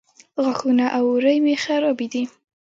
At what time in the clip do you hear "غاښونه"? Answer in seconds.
0.43-0.85